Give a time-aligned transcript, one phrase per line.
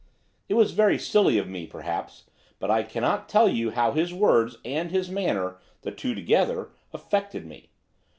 [0.49, 2.23] It was very silly of me, perhaps,
[2.57, 7.45] but I cannot tell you how his words, and his manner the two together affected
[7.45, 7.69] me.